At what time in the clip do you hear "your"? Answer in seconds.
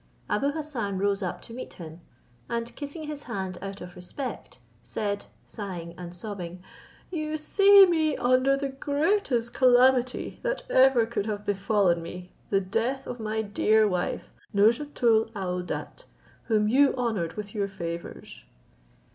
17.53-17.67